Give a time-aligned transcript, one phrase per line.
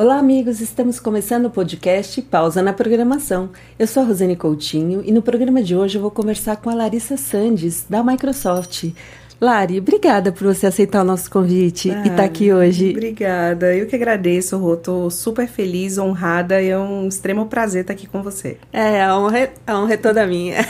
[0.00, 0.62] Olá, amigos!
[0.62, 3.50] Estamos começando o podcast Pausa na Programação.
[3.78, 6.74] Eu sou a Rosane Coutinho e no programa de hoje eu vou conversar com a
[6.74, 8.94] Larissa Sandes, da Microsoft.
[9.38, 12.92] Lari, obrigada por você aceitar o nosso convite ah, e estar tá aqui hoje.
[12.92, 14.72] Obrigada, eu que agradeço, Rô.
[14.72, 18.56] Estou super feliz, honrada e é um extremo prazer estar aqui com você.
[18.72, 20.64] É, a honra, a honra é toda minha.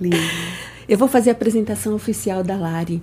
[0.00, 0.16] Lindo.
[0.88, 3.02] Eu vou fazer a apresentação oficial da Lari.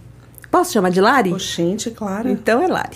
[0.56, 1.34] Posso chamar de Lari?
[1.34, 2.30] Oxente, claro.
[2.30, 2.96] Então é Lari.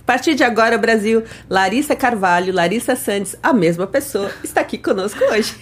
[0.00, 5.22] A partir de agora, Brasil, Larissa Carvalho, Larissa Santos, a mesma pessoa, está aqui conosco
[5.30, 5.54] hoje.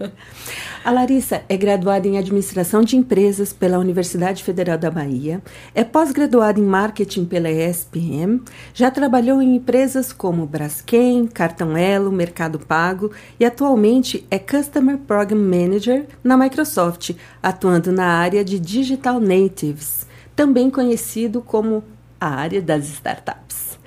[0.82, 5.42] A Larissa é graduada em Administração de Empresas pela Universidade Federal da Bahia,
[5.74, 8.42] é pós-graduada em Marketing pela ESPM,
[8.74, 13.10] já trabalhou em empresas como Braskem, Cartão Elo, Mercado Pago
[13.40, 20.70] e atualmente é Customer Program Manager na Microsoft, atuando na área de Digital Natives também
[20.70, 21.84] conhecido como
[22.20, 23.78] a área das startups.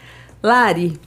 [0.41, 0.99] Lari,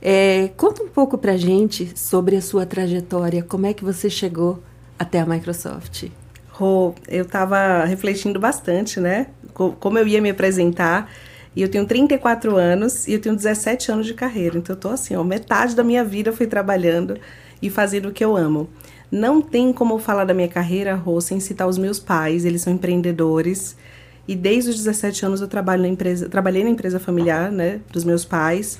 [0.00, 4.62] é, conta um pouco para gente sobre a sua trajetória, como é que você chegou
[4.98, 6.08] até a Microsoft?
[6.48, 9.28] Rô, eu estava refletindo bastante, né?
[9.54, 11.10] Como eu ia me apresentar.
[11.54, 14.58] E eu tenho 34 anos e eu tenho 17 anos de carreira.
[14.58, 17.18] Então eu tô assim, ó, metade da minha vida eu fui trabalhando
[17.60, 18.68] e fazendo o que eu amo.
[19.10, 22.44] Não tem como falar da minha carreira, Rô, sem citar os meus pais.
[22.44, 23.76] Eles são empreendedores.
[24.26, 28.04] E desde os 17 anos eu trabalho na empresa, trabalhei na empresa familiar, né, dos
[28.04, 28.78] meus pais,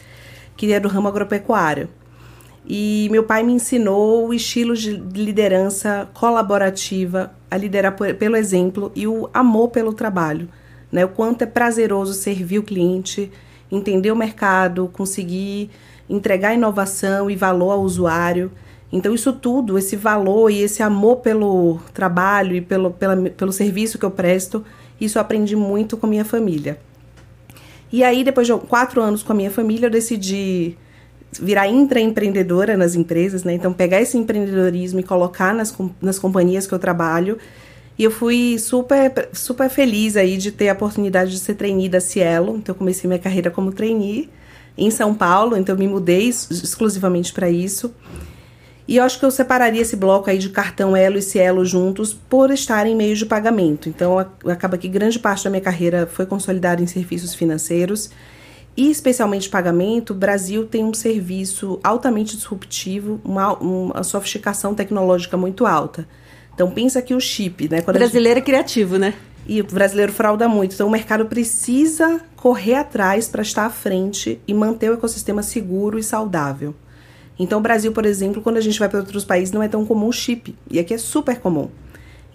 [0.57, 1.89] que é do ramo agropecuário.
[2.67, 8.93] E meu pai me ensinou o estilo de liderança colaborativa, a liderar por, pelo exemplo
[8.95, 10.49] e o amor pelo trabalho,
[10.91, 11.05] né?
[11.05, 13.31] O quanto é prazeroso servir o cliente,
[13.71, 15.71] entender o mercado, conseguir
[16.09, 18.53] entregar inovação e valor ao usuário.
[18.93, 23.99] Então, isso tudo, esse valor e esse amor pelo trabalho e pelo, pela, pelo serviço
[23.99, 24.65] que eu presto,
[25.05, 26.79] isso eu aprendi muito com minha família.
[27.93, 30.77] E aí, depois de quatro anos com a minha família, eu decidi
[31.41, 33.55] virar intraempreendedora nas empresas, né?
[33.55, 37.39] Então, pegar esse empreendedorismo e colocar nas, nas companhias que eu trabalho.
[37.99, 42.01] E eu fui super, super feliz aí de ter a oportunidade de ser trainee da
[42.01, 42.57] Cielo.
[42.57, 44.31] Então, eu comecei minha carreira como trainee
[44.77, 45.57] em São Paulo.
[45.57, 47.95] Então, eu me mudei exclusivamente para isso.
[48.87, 52.13] E eu acho que eu separaria esse bloco aí de cartão Elo e Cielo juntos
[52.13, 53.89] por estar em meio de pagamento.
[53.89, 58.11] Então, acaba que grande parte da minha carreira foi consolidada em serviços financeiros
[58.77, 60.11] e especialmente pagamento.
[60.11, 66.07] O Brasil tem um serviço altamente disruptivo, uma, uma sofisticação tecnológica muito alta.
[66.53, 67.83] Então, pensa que o chip, né?
[67.83, 68.49] Quando brasileiro gente...
[68.49, 69.15] é criativo, né?
[69.47, 70.75] E o brasileiro frauda muito.
[70.75, 75.99] Então, o mercado precisa correr atrás para estar à frente e manter o ecossistema seguro
[75.99, 76.75] e saudável.
[77.39, 79.85] Então, o Brasil, por exemplo, quando a gente vai para outros países, não é tão
[79.85, 80.55] comum o chip.
[80.71, 81.69] E aqui é super comum.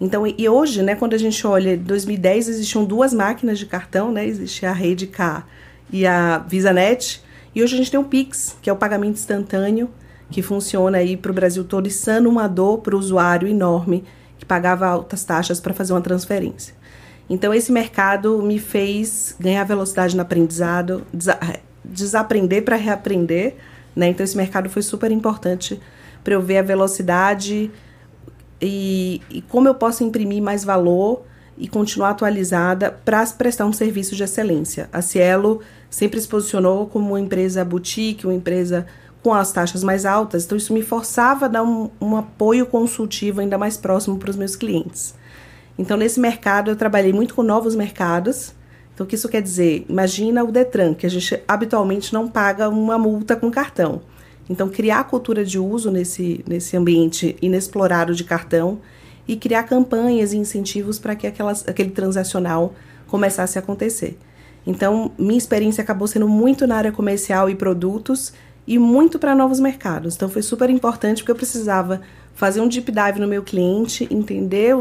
[0.00, 4.12] Então, e hoje, né, quando a gente olha, em 2010 existiam duas máquinas de cartão,
[4.12, 4.26] né?
[4.26, 5.44] Existia a Rede K
[5.92, 7.22] e a VisaNet.
[7.54, 9.90] E hoje a gente tem o Pix, que é o pagamento instantâneo,
[10.30, 14.04] que funciona aí para o Brasil todo e sana uma dor para o usuário enorme
[14.38, 16.74] que pagava altas taxas para fazer uma transferência.
[17.28, 21.04] Então, esse mercado me fez ganhar velocidade no aprendizado,
[21.84, 23.56] desaprender para reaprender
[23.98, 24.08] né?
[24.08, 25.80] Então esse mercado foi super importante
[26.22, 27.70] para eu ver a velocidade
[28.62, 31.24] e, e como eu posso imprimir mais valor
[31.56, 34.88] e continuar atualizada para prestar um serviço de excelência.
[34.92, 35.60] A Cielo
[35.90, 38.86] sempre se posicionou como uma empresa boutique, uma empresa
[39.20, 43.40] com as taxas mais altas, então isso me forçava a dar um, um apoio consultivo
[43.40, 45.12] ainda mais próximo para os meus clientes.
[45.76, 48.52] Então, nesse mercado, eu trabalhei muito com novos mercados,
[48.98, 49.86] então, o que isso quer dizer?
[49.88, 54.02] Imagina o Detran, que a gente habitualmente não paga uma multa com cartão.
[54.50, 58.80] Então, criar cultura de uso nesse, nesse ambiente inexplorado de cartão
[59.28, 62.74] e criar campanhas e incentivos para que aquelas, aquele transacional
[63.06, 64.18] começasse a acontecer.
[64.66, 68.32] Então, minha experiência acabou sendo muito na área comercial e produtos
[68.66, 70.16] e muito para novos mercados.
[70.16, 72.00] Então, foi super importante porque eu precisava
[72.34, 74.74] fazer um deep dive no meu cliente, entender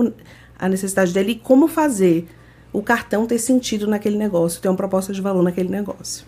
[0.57, 2.27] a necessidade dele e como fazer
[2.71, 6.25] o cartão ter sentido naquele negócio, ter uma proposta de valor naquele negócio.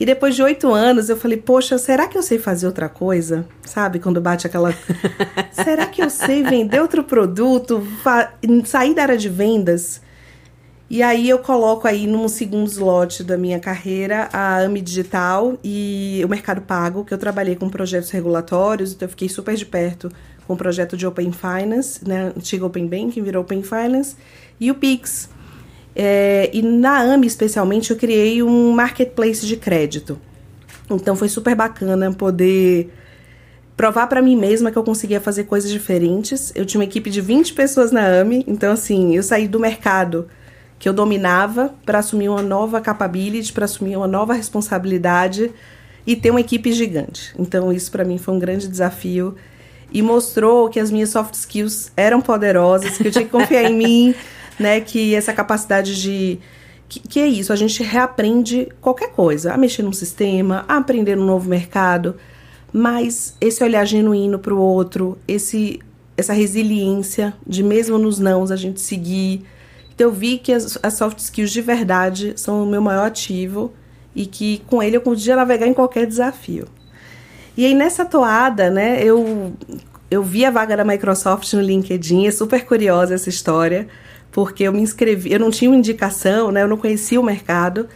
[0.00, 3.44] E depois de oito anos, eu falei, poxa, será que eu sei fazer outra coisa?
[3.64, 4.72] Sabe, quando bate aquela.
[5.50, 7.82] será que eu sei vender outro produto?
[8.64, 10.00] Sair da área de vendas?
[10.90, 16.22] E aí eu coloco aí num segundo slot da minha carreira a AMI Digital e
[16.24, 20.10] o Mercado Pago, que eu trabalhei com projetos regulatórios, então eu fiquei super de perto
[20.46, 22.32] com o projeto de Open Finance, né?
[22.34, 24.16] Antigo Open Banking virou Open Finance,
[24.58, 25.28] e o Pix,
[25.94, 30.18] é, e na AME, especialmente, eu criei um marketplace de crédito.
[30.90, 32.92] Então foi super bacana poder
[33.76, 36.52] provar para mim mesma que eu conseguia fazer coisas diferentes.
[36.54, 40.28] Eu tinha uma equipe de 20 pessoas na AME, então assim, eu saí do mercado
[40.78, 45.50] que eu dominava para assumir uma nova capability, para assumir uma nova responsabilidade
[46.06, 47.34] e ter uma equipe gigante.
[47.38, 49.34] Então, isso para mim foi um grande desafio
[49.90, 53.74] e mostrou que as minhas soft skills eram poderosas, que eu tinha que confiar em
[53.76, 54.14] mim,
[54.58, 54.80] né?
[54.80, 56.38] Que essa capacidade de.
[56.88, 61.18] Que, que, é isso, a gente reaprende qualquer coisa, a mexer num sistema, a aprender
[61.18, 62.16] um novo mercado,
[62.72, 65.80] mas esse olhar genuíno para o outro, esse,
[66.16, 69.44] essa resiliência de mesmo nos nãos a gente seguir.
[69.94, 73.72] Então eu vi que as, as soft skills de verdade são o meu maior ativo
[74.14, 76.66] e que com ele eu podia navegar em qualquer desafio.
[77.56, 79.52] E aí nessa toada, né, eu,
[80.10, 83.88] eu vi a vaga da Microsoft no LinkedIn, é super curiosa essa história,
[84.30, 87.88] porque eu me inscrevi, eu não tinha uma indicação, né, eu não conhecia o mercado.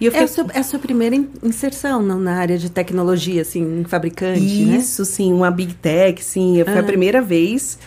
[0.00, 0.22] E eu fiquei...
[0.22, 4.70] é, a sua, é a sua primeira inserção na área de tecnologia, assim, fabricante, Isso,
[4.70, 4.76] né?
[4.78, 6.80] Isso, sim, uma Big Tech, sim, foi ah.
[6.80, 7.78] a primeira vez.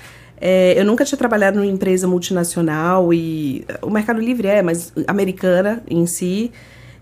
[0.45, 5.81] É, eu nunca tinha trabalhado numa empresa multinacional e o Mercado Livre é, mas americana
[5.89, 6.51] em si.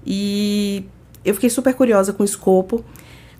[0.06, 0.86] E
[1.25, 2.86] eu fiquei super curiosa com o escopo.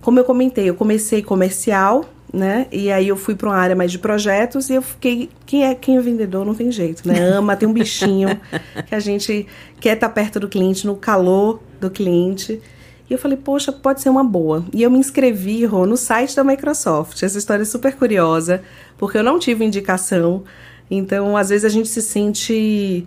[0.02, 2.68] Como eu comentei, eu comecei comercial, né?
[2.72, 5.30] E aí eu fui para uma área mais de projetos e eu fiquei.
[5.46, 7.20] Quem é, quem é vendedor não tem jeito, né?
[7.36, 8.40] Ama, tem um bichinho
[8.88, 9.46] que a gente
[9.80, 12.62] quer estar tá perto do cliente, no calor do cliente.
[13.10, 14.64] E eu falei, poxa, pode ser uma boa.
[14.74, 17.22] E eu me inscrevi, Rô, no site da Microsoft.
[17.22, 18.64] Essa história é super curiosa,
[18.98, 20.44] porque eu não tive indicação.
[20.90, 23.06] Então, às vezes a gente se sente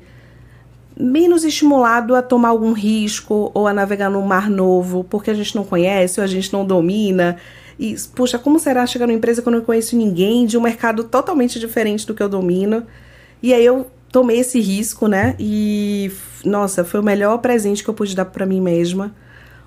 [0.96, 5.54] menos estimulado a tomar algum risco ou a navegar num mar novo, porque a gente
[5.56, 7.36] não conhece ou a gente não domina.
[7.78, 11.04] E, puxa, como será chegar numa empresa que eu não conheço ninguém, de um mercado
[11.04, 12.84] totalmente diferente do que eu domino?
[13.42, 15.34] E aí eu tomei esse risco, né?
[15.40, 16.12] E,
[16.44, 19.12] nossa, foi o melhor presente que eu pude dar para mim mesma.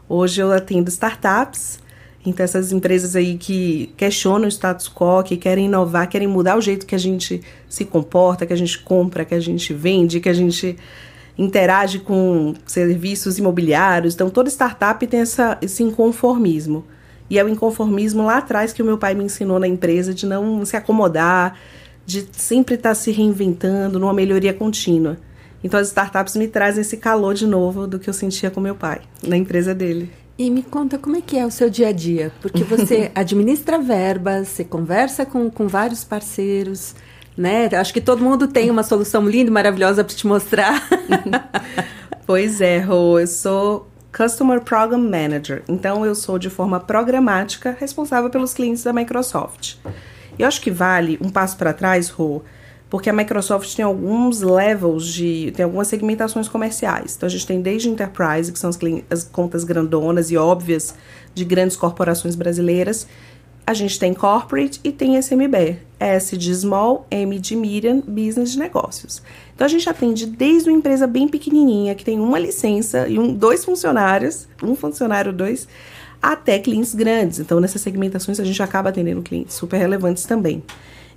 [0.07, 1.79] Hoje eu atendo startups,
[2.25, 6.61] então essas empresas aí que questionam o status quo, que querem inovar, querem mudar o
[6.61, 10.29] jeito que a gente se comporta, que a gente compra, que a gente vende, que
[10.29, 10.77] a gente
[11.37, 14.15] interage com serviços imobiliários.
[14.15, 16.85] Então, toda startup tem essa, esse inconformismo.
[17.29, 20.25] E é o inconformismo lá atrás que o meu pai me ensinou na empresa de
[20.25, 21.57] não se acomodar,
[22.05, 25.17] de sempre estar se reinventando numa melhoria contínua.
[25.63, 28.75] Então, as startups me trazem esse calor de novo do que eu sentia com meu
[28.75, 30.09] pai, na empresa dele.
[30.37, 33.79] E me conta como é que é o seu dia a dia, porque você administra
[33.79, 36.93] verbas, você conversa com, com vários parceiros,
[37.37, 37.69] né?
[37.73, 40.87] Acho que todo mundo tem uma solução linda e maravilhosa para te mostrar.
[42.25, 45.63] pois é, Rô, eu sou Customer Program Manager.
[45.69, 49.75] Então eu sou de forma programática responsável pelos clientes da Microsoft.
[50.39, 52.41] Eu acho que vale um passo para trás, Rô,
[52.89, 55.51] porque a Microsoft tem alguns levels de.
[55.55, 57.15] tem algumas segmentações comerciais.
[57.15, 58.79] Então a gente tem desde Enterprise, que são as,
[59.09, 60.95] as contas grandonas e óbvias
[61.35, 63.07] de grandes corporações brasileiras,
[63.65, 65.86] a gente tem corporate e tem SMB.
[65.99, 69.21] S de small, M de medium, business de negócios.
[69.55, 73.33] Então a gente atende desde uma empresa bem pequenininha, que tem uma licença e um,
[73.33, 75.67] dois funcionários, um funcionário, dois,
[76.21, 77.39] até clientes grandes.
[77.39, 80.63] Então nessas segmentações a gente acaba atendendo clientes super relevantes também.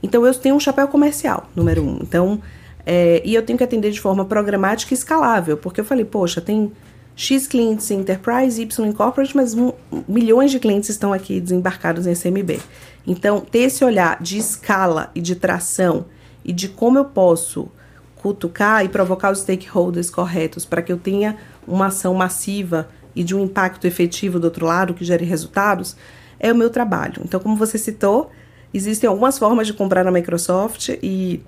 [0.02, 1.98] Então eu tenho um chapéu comercial, número um.
[2.00, 2.40] Então,
[2.86, 6.40] é, e eu tenho que atender de forma programática e escalável, porque eu falei, poxa,
[6.40, 6.72] tem
[7.14, 9.72] X clientes em Enterprise, Y em Corporate, mas um,
[10.08, 12.58] milhões de clientes estão aqui desembarcados em SMB.
[13.06, 16.06] Então, ter esse olhar de escala e de tração
[16.44, 17.70] e de como eu posso
[18.16, 23.34] cutucar e provocar os stakeholders corretos para que eu tenha uma ação massiva e de
[23.34, 25.96] um impacto efetivo do outro lado que gere resultados,
[26.38, 27.22] é o meu trabalho.
[27.24, 28.30] Então, como você citou,
[28.72, 31.42] existem algumas formas de comprar na Microsoft e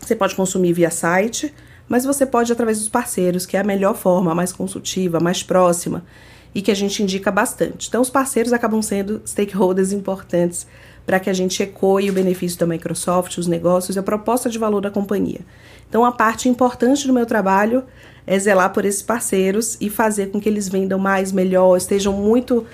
[0.00, 1.52] você pode consumir via site,
[1.88, 6.04] mas você pode através dos parceiros, que é a melhor forma, mais consultiva, mais próxima
[6.54, 7.88] e que a gente indica bastante.
[7.88, 10.66] Então, os parceiros acabam sendo stakeholders importantes
[11.04, 14.80] para que a gente ecoe o benefício da Microsoft, os negócios a proposta de valor
[14.80, 15.40] da companhia.
[15.88, 17.84] Então, a parte importante do meu trabalho
[18.26, 22.66] é zelar por esses parceiros e fazer com que eles vendam mais, melhor, estejam muito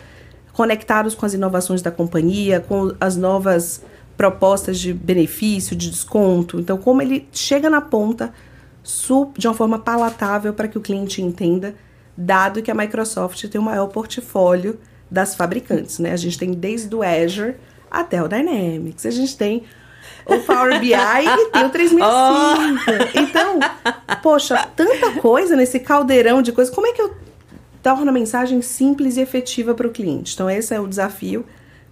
[0.52, 3.82] conectados com as inovações da companhia, com as novas
[4.16, 6.58] propostas de benefício, de desconto.
[6.58, 8.32] Então, como ele chega na ponta
[9.37, 11.75] de uma forma palatável para que o cliente entenda,
[12.16, 14.78] dado que a Microsoft tem o maior portfólio
[15.11, 16.12] das fabricantes, né?
[16.12, 17.54] A gente tem desde o Azure
[17.90, 19.64] até o Dynamics, a gente tem
[20.26, 22.09] o Power BI e tem o 3005.
[22.09, 23.18] Oh.
[23.18, 23.59] Então,
[24.23, 26.75] poxa, tanta coisa nesse caldeirão de coisas.
[26.75, 27.14] Como é que eu
[27.83, 30.35] torno a mensagem simples e efetiva para o cliente?
[30.35, 31.45] Então, esse é o desafio,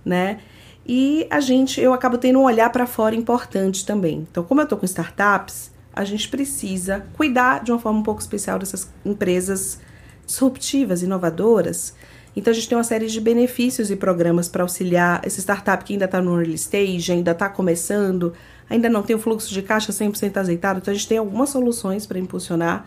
[0.04, 0.38] né?
[0.86, 4.26] E a gente, eu acabo tendo um olhar para fora importante também.
[4.30, 8.20] Então, como eu estou com startups, a gente precisa cuidar de uma forma um pouco
[8.20, 9.80] especial dessas empresas
[10.26, 11.94] disruptivas, inovadoras.
[12.36, 15.94] Então a gente tem uma série de benefícios e programas para auxiliar esse startup que
[15.94, 18.34] ainda está no early stage, ainda está começando,
[18.70, 20.78] ainda não tem o fluxo de caixa 100% azeitado.
[20.78, 22.86] Então a gente tem algumas soluções para impulsionar.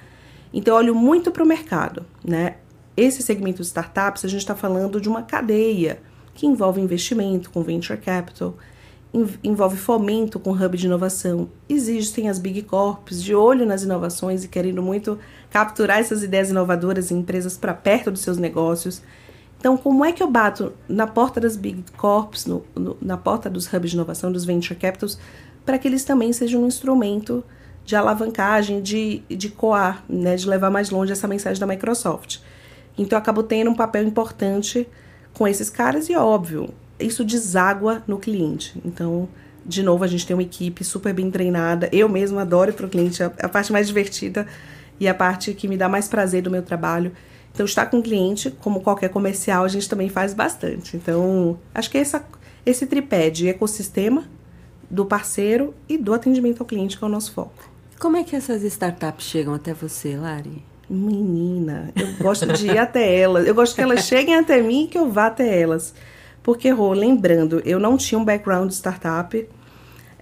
[0.53, 2.55] Então eu olho muito para o mercado, né?
[3.01, 6.01] esse segmento de startups, a gente está falando de uma cadeia
[6.33, 8.55] que envolve investimento com venture capital,
[9.43, 11.49] envolve fomento com hub de inovação.
[11.67, 15.17] Existem as big corps de olho nas inovações e querendo muito
[15.49, 19.01] capturar essas ideias inovadoras em empresas para perto dos seus negócios.
[19.59, 23.49] Então, como é que eu bato na porta das big corps, no, no, na porta
[23.49, 25.19] dos hubs de inovação, dos venture capitals,
[25.65, 27.43] para que eles também sejam um instrumento
[27.83, 32.39] de alavancagem, de, de coar, né, de levar mais longe essa mensagem da Microsoft.
[32.97, 34.87] Então, eu acabo tendo um papel importante
[35.33, 38.79] com esses caras e, óbvio, isso deságua no cliente.
[38.85, 39.27] Então,
[39.65, 41.89] de novo, a gente tem uma equipe super bem treinada.
[41.91, 44.47] Eu mesma adoro para o cliente, a, a parte mais divertida
[44.99, 47.11] e a parte que me dá mais prazer do meu trabalho.
[47.53, 50.95] Então, estar com o cliente, como qualquer comercial, a gente também faz bastante.
[50.95, 52.25] Então, acho que essa,
[52.65, 54.23] esse tripé de ecossistema,
[54.89, 57.69] do parceiro e do atendimento ao cliente, que é o nosso foco.
[57.99, 60.63] Como é que essas startups chegam até você, Lari?
[60.89, 63.45] Menina, eu gosto de ir até elas.
[63.45, 65.93] Eu gosto que elas cheguem até mim e que eu vá até elas.
[66.41, 69.47] Porque, Rô, lembrando, eu não tinha um background de startup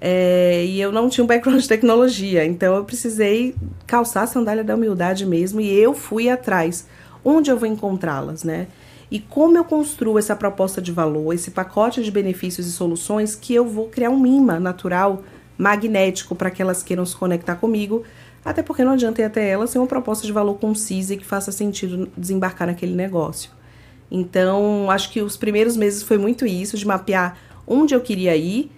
[0.02, 2.44] é, e eu não tinha um background de tecnologia.
[2.44, 3.56] Então, eu precisei
[3.86, 6.86] calçar a sandália da humildade mesmo e eu fui atrás.
[7.30, 8.68] Onde eu vou encontrá-las, né?
[9.12, 13.54] E como eu construo essa proposta de valor, esse pacote de benefícios e soluções que
[13.54, 15.24] eu vou criar um imã natural,
[15.58, 18.04] magnético, para que elas queiram se conectar comigo,
[18.46, 21.26] até porque não adianta ir até elas sem uma proposta de valor concisa e que
[21.26, 23.52] faça sentido desembarcar naquele negócio.
[24.10, 28.72] Então, acho que os primeiros meses foi muito isso, de mapear onde eu queria ir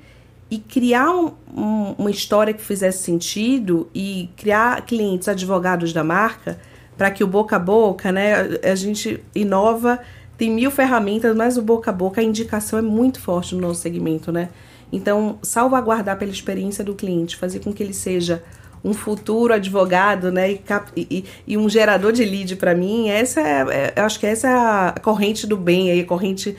[0.49, 6.59] e criar um, um, uma história que fizesse sentido e criar clientes advogados da marca
[6.99, 10.01] para que o boca a boca, né, a gente inova,
[10.37, 13.79] tem mil ferramentas, mas o boca a boca, a indicação é muito forte no nosso
[13.79, 14.49] segmento, né?
[14.91, 18.43] Então, salvaguardar pela experiência do cliente, fazer com que ele seja
[18.83, 20.61] um futuro advogado, né, e,
[20.97, 24.51] e, e um gerador de lead para mim, essa é, é, acho que essa é
[24.51, 26.57] a corrente do bem, aí, a corrente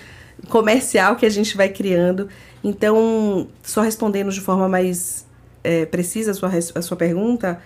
[0.49, 2.30] comercial que a gente vai criando.
[2.64, 5.26] Então, só respondendo de forma mais
[5.62, 7.61] é, precisa a sua, a sua pergunta,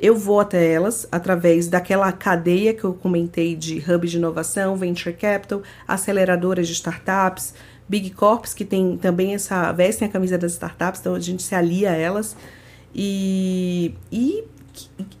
[0.00, 5.14] eu vou até elas através daquela cadeia que eu comentei de hub de inovação, venture
[5.14, 7.52] capital, aceleradoras de startups,
[7.88, 11.54] big corps que tem também essa vestem a camisa das startups, então a gente se
[11.54, 12.36] alia a elas
[12.94, 14.44] e, e,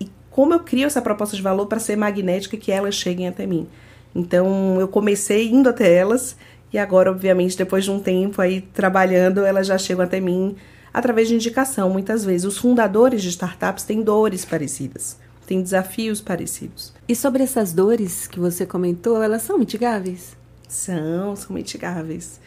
[0.00, 3.46] e como eu crio essa proposta de valor para ser magnética que elas cheguem até
[3.46, 3.66] mim.
[4.14, 6.36] Então eu comecei indo até elas
[6.72, 10.54] e agora, obviamente, depois de um tempo aí trabalhando, elas já chegam até mim
[10.92, 11.90] através de indicação.
[11.90, 16.92] Muitas vezes os fundadores de startups têm dores parecidas, têm desafios parecidos.
[17.08, 20.36] E sobre essas dores que você comentou, elas são mitigáveis?
[20.68, 22.40] São, são mitigáveis.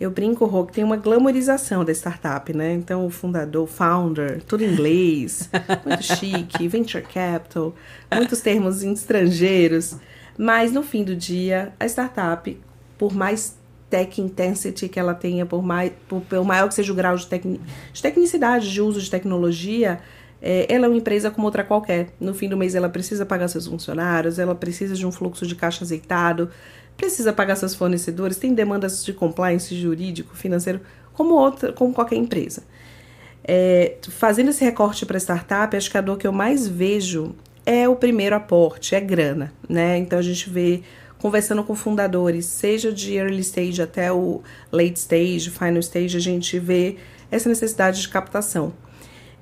[0.00, 2.72] Eu brinco, Rô, que tem uma glamorização da startup, né?
[2.72, 5.50] Então, o fundador, founder, tudo em inglês,
[5.84, 7.74] muito chique, venture capital,
[8.14, 9.96] muitos termos estrangeiros.
[10.38, 12.56] Mas, no fim do dia, a startup,
[12.96, 13.56] por mais
[13.88, 17.60] tech intensity que ela tenha, por, mais, por, maior que seja o grau de, tecni
[17.92, 20.00] de tecnicidade, de uso de tecnologia,
[20.40, 22.10] é, ela é uma empresa como outra qualquer.
[22.20, 25.54] No fim do mês, ela precisa pagar seus funcionários, ela precisa de um fluxo de
[25.54, 26.50] caixa azeitado,
[26.96, 30.80] precisa pagar seus fornecedores, tem demandas de compliance jurídico, financeiro,
[31.12, 32.62] como outra, como qualquer empresa.
[33.44, 37.88] É, fazendo esse recorte para startup, acho que a dor que eu mais vejo é
[37.88, 39.96] o primeiro aporte, é grana, né?
[39.98, 40.82] Então a gente vê
[41.18, 46.58] conversando com fundadores, seja de early stage até o late stage, final stage, a gente
[46.58, 46.96] vê
[47.30, 48.72] essa necessidade de captação.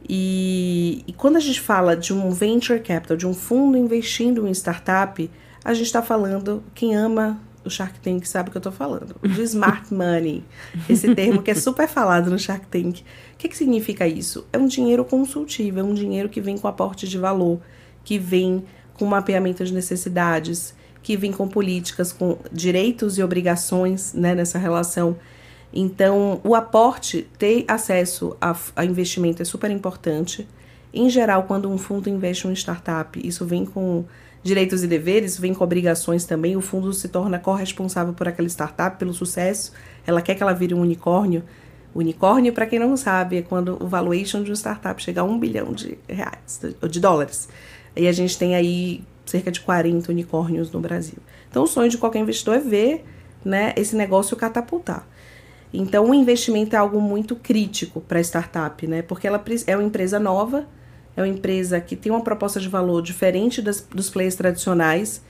[0.09, 4.53] E, e quando a gente fala de um venture capital, de um fundo investindo em
[4.53, 5.31] startup,
[5.65, 9.17] a gente está falando, quem ama o Shark Tank sabe o que eu estou falando,
[9.21, 10.45] de smart money,
[10.89, 13.01] esse termo que é super falado no Shark Tank.
[13.01, 14.47] O que, que significa isso?
[14.53, 17.61] É um dinheiro consultivo, é um dinheiro que vem com aporte de valor,
[18.05, 18.65] que vem
[18.95, 20.75] com mapeamento de necessidades,
[21.07, 25.17] que vem com políticas, com direitos e obrigações né, nessa relação.
[25.73, 30.49] Então, o aporte, ter acesso a, a investimento é super importante.
[30.93, 34.05] Em geral, quando um fundo investe em startup, isso vem com
[34.43, 36.57] direitos e deveres, vem com obrigações também.
[36.57, 39.71] O fundo se torna corresponsável por aquela startup, pelo sucesso.
[40.05, 41.45] Ela quer que ela vire um unicórnio.
[41.95, 45.39] Unicórnio, para quem não sabe, é quando o valuation de uma startup chega a um
[45.39, 46.61] bilhão de reais,
[46.91, 47.49] de dólares.
[47.95, 51.19] E a gente tem aí cerca de 40 unicórnios no Brasil.
[51.51, 53.05] Então, o sonho de qualquer investidor é ver
[53.45, 55.07] né, esse negócio catapultar.
[55.73, 59.03] Então, o investimento é algo muito crítico para a startup, né?
[59.03, 60.67] Porque ela é uma empresa nova,
[61.17, 65.23] é uma empresa que tem uma proposta de valor diferente das, dos players tradicionais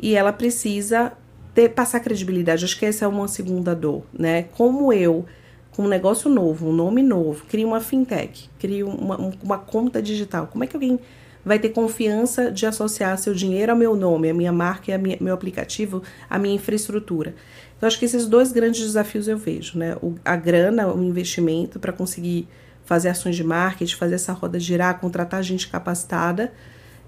[0.00, 1.12] e ela precisa
[1.54, 2.64] ter, passar credibilidade.
[2.64, 4.44] Acho que essa é uma segunda dor, né?
[4.56, 5.26] Como eu,
[5.72, 10.46] com um negócio novo, um nome novo, crio uma fintech, crio uma, uma conta digital,
[10.46, 10.98] como é que alguém
[11.44, 14.98] vai ter confiança de associar seu dinheiro ao meu nome, a minha marca e a
[14.98, 17.34] minha, meu aplicativo, a minha infraestrutura.
[17.76, 19.96] Então, acho que esses dois grandes desafios eu vejo, né?
[20.00, 22.48] O, a grana, o investimento para conseguir
[22.84, 26.52] fazer ações de marketing, fazer essa roda girar, contratar gente capacitada.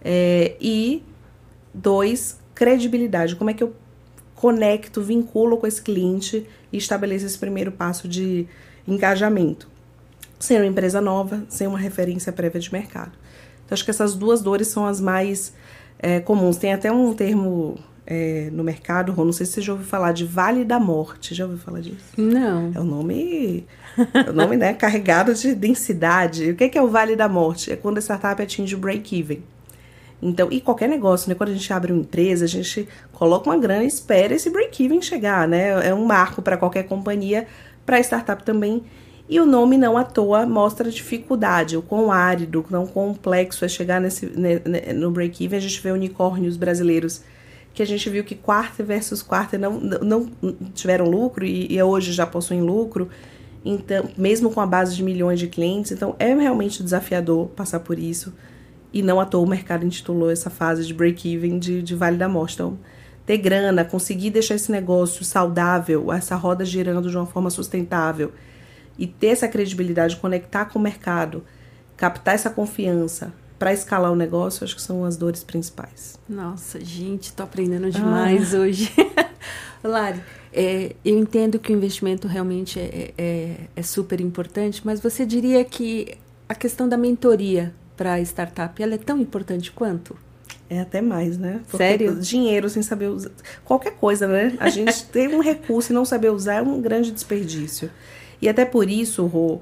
[0.04, 1.02] É, e
[1.72, 3.36] dois, credibilidade.
[3.36, 3.74] Como é que eu
[4.34, 8.46] conecto, vinculo com esse cliente e estabeleço esse primeiro passo de
[8.86, 9.68] engajamento?
[10.38, 13.12] Sem uma empresa nova, sem uma referência prévia de mercado.
[13.64, 15.54] Então, acho que essas duas dores são as mais
[15.98, 16.56] é, comuns.
[16.56, 20.12] Tem até um termo é, no mercado, Rô, não sei se você já ouviu falar
[20.12, 21.34] de Vale da Morte.
[21.34, 22.04] Já ouviu falar disso?
[22.16, 22.70] Não.
[22.74, 23.66] É o nome,
[24.26, 26.50] é o nome né, carregado de densidade.
[26.50, 27.72] O que é o Vale da Morte?
[27.72, 29.42] É quando a startup atinge o break-even.
[30.22, 31.34] Então, e qualquer negócio, né?
[31.34, 35.02] Quando a gente abre uma empresa, a gente coloca uma grana e espera esse break-even
[35.02, 35.86] chegar, né?
[35.86, 37.46] É um marco para qualquer companhia,
[37.84, 38.82] para a startup também.
[39.28, 43.64] E o nome não à toa mostra a dificuldade, o quão árido, o quão complexo
[43.64, 44.26] é chegar nesse,
[44.94, 45.56] no break-even.
[45.56, 47.22] A gente vê unicórnios brasileiros
[47.72, 50.30] que a gente viu que quarta versus quarta não, não
[50.72, 53.08] tiveram lucro e, e hoje já possuem lucro,
[53.64, 57.98] então mesmo com a base de milhões de clientes, então é realmente desafiador passar por
[57.98, 58.32] isso
[58.92, 62.28] e não à toa o mercado intitulou essa fase de break-even de, de Vale da
[62.28, 62.54] Morte.
[62.54, 62.78] Então,
[63.26, 68.32] ter grana, conseguir deixar esse negócio saudável, essa roda girando de uma forma sustentável
[68.98, 71.44] e ter essa credibilidade, conectar com o mercado,
[71.96, 76.18] captar essa confiança, para escalar o negócio, acho que são as dores principais.
[76.28, 78.58] Nossa, gente, tô aprendendo demais ah.
[78.58, 78.92] hoje.
[79.82, 80.20] Lari,
[80.52, 85.64] é, eu entendo que o investimento realmente é, é, é, super importante, mas você diria
[85.64, 86.16] que
[86.48, 90.16] a questão da mentoria para a startup, ela é tão importante quanto?
[90.68, 91.60] É até mais, né?
[91.62, 92.16] Porque Sério?
[92.16, 93.30] Dinheiro sem saber usar.
[93.64, 94.54] Qualquer coisa, né?
[94.58, 97.90] A gente ter um recurso e não saber usar é um grande desperdício.
[98.44, 99.60] E até por isso, Rô,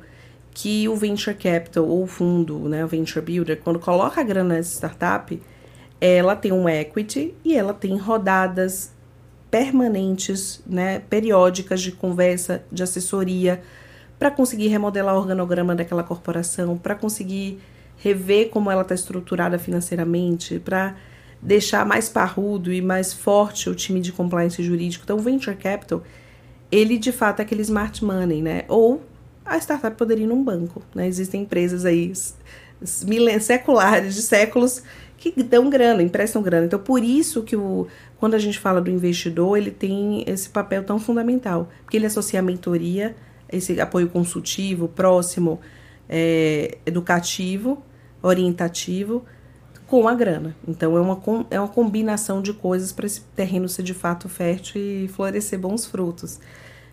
[0.52, 4.72] que o venture capital ou fundo, né, o venture builder, quando coloca a grana nessa
[4.72, 5.40] startup,
[6.00, 8.92] ela tem um equity e ela tem rodadas
[9.48, 13.62] permanentes, né, periódicas de conversa, de assessoria,
[14.18, 17.60] para conseguir remodelar o organograma daquela corporação, para conseguir
[17.98, 20.96] rever como ela está estruturada financeiramente, para
[21.40, 25.04] deixar mais parrudo e mais forte o time de compliance jurídico.
[25.04, 26.02] Então, o venture capital,
[26.72, 28.64] ele de fato é aquele smart money, né?
[28.66, 29.02] Ou
[29.44, 30.82] a startup poderia ir num banco.
[30.94, 31.06] Né?
[31.06, 32.10] Existem empresas aí
[33.40, 34.82] seculares, de séculos,
[35.18, 36.66] que dão grana, emprestam grana.
[36.66, 37.86] Então, por isso que o,
[38.18, 42.40] quando a gente fala do investidor, ele tem esse papel tão fundamental, porque ele associa
[42.40, 43.14] a mentoria,
[43.50, 45.60] esse apoio consultivo, próximo,
[46.08, 47.82] é, educativo,
[48.22, 49.24] orientativo,
[49.92, 50.56] com a grana.
[50.66, 54.80] Então, é uma, é uma combinação de coisas para esse terreno ser de fato fértil
[54.80, 56.40] e florescer bons frutos.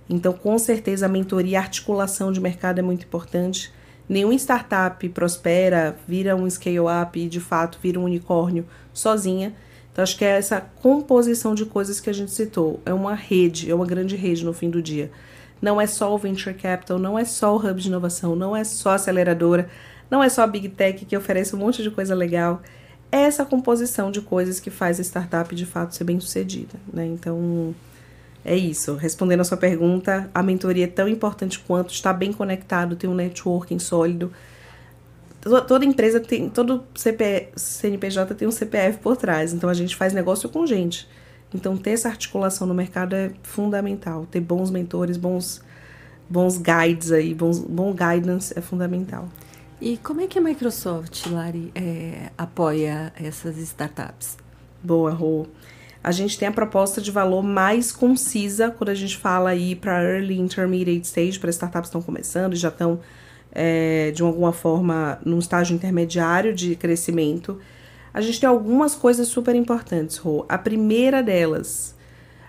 [0.10, 3.72] Então, com certeza, a mentoria e a articulação de mercado é muito importante.
[4.10, 9.56] Nenhuma startup prospera, vira um scale-up e, de fato, vira um unicórnio sozinha.
[9.94, 12.82] Então, acho que é essa composição de coisas que a gente citou.
[12.86, 15.10] É uma rede, é uma grande rede no fim do dia.
[15.62, 18.66] Não é só o Venture Capital, não é só o Hub de Inovação, não é
[18.66, 19.70] só a aceleradora,
[20.12, 22.62] não é só a Big Tech que oferece um monte de coisa legal.
[23.12, 26.80] Essa composição de coisas que faz a startup, de fato, ser bem sucedida.
[26.94, 27.06] Né?
[27.08, 27.74] Então,
[28.46, 28.96] é isso.
[28.96, 33.16] Respondendo a sua pergunta, a mentoria é tão importante quanto estar bem conectado, ter um
[33.16, 34.32] networking sólido.
[35.68, 40.14] Toda empresa tem, todo CP, CNPJ tem um CPF por trás, então a gente faz
[40.14, 41.08] negócio com gente.
[41.54, 44.26] Então ter essa articulação no mercado é fundamental.
[44.30, 45.62] Ter bons mentores, bons,
[46.30, 49.30] bons guides aí, bons, bom guidance é fundamental.
[49.82, 54.38] E como é que a Microsoft, Lari, é, apoia essas startups?
[54.84, 55.48] Boa, Rô
[56.04, 60.02] a gente tem a proposta de valor mais concisa quando a gente fala aí para
[60.02, 63.00] early intermediate stage, para startups que estão começando e já estão
[63.52, 67.60] é, de alguma forma num estágio intermediário de crescimento.
[68.14, 70.46] A gente tem algumas coisas super importantes, Rô.
[70.48, 71.96] A primeira delas,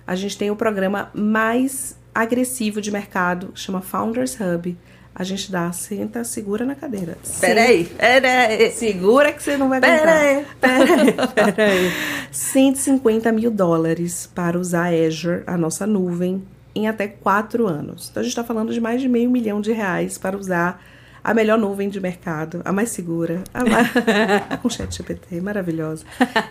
[0.07, 4.77] a gente tem o programa mais agressivo de mercado, chama Founders Hub
[5.15, 7.19] a gente dá, senta, segura na cadeira.
[7.41, 8.71] Peraí, peraí.
[8.71, 9.81] Segura que você não vai.
[9.81, 11.93] Peraí, peraí, peraí.
[12.31, 16.43] 150 mil dólares para usar a Azure, a nossa nuvem,
[16.75, 18.09] em até quatro anos.
[18.11, 20.83] Então a gente está falando de mais de meio milhão de reais para usar
[21.23, 23.89] a melhor nuvem de mercado, a mais segura, a mais...
[24.63, 26.05] com chat GPT, maravilhosa.